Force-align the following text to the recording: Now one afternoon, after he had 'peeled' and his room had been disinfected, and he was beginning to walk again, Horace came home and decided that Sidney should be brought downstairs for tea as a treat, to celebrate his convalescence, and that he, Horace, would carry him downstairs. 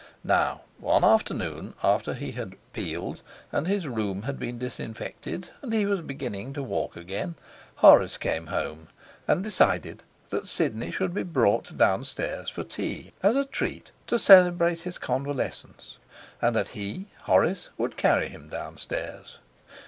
Now 0.23 0.61
one 0.79 1.03
afternoon, 1.03 1.75
after 1.83 2.15
he 2.15 2.31
had 2.31 2.55
'peeled' 2.73 3.21
and 3.51 3.67
his 3.67 3.87
room 3.87 4.23
had 4.23 4.39
been 4.39 4.57
disinfected, 4.57 5.49
and 5.61 5.71
he 5.71 5.85
was 5.85 6.01
beginning 6.01 6.53
to 6.53 6.63
walk 6.63 6.95
again, 6.97 7.35
Horace 7.75 8.17
came 8.17 8.47
home 8.47 8.87
and 9.27 9.43
decided 9.43 10.01
that 10.29 10.47
Sidney 10.47 10.89
should 10.89 11.13
be 11.13 11.21
brought 11.21 11.77
downstairs 11.77 12.49
for 12.49 12.63
tea 12.63 13.13
as 13.21 13.35
a 13.35 13.45
treat, 13.45 13.91
to 14.07 14.17
celebrate 14.17 14.79
his 14.79 14.97
convalescence, 14.97 15.99
and 16.41 16.55
that 16.55 16.69
he, 16.69 17.05
Horace, 17.25 17.69
would 17.77 17.95
carry 17.95 18.29
him 18.29 18.49
downstairs. 18.49 19.37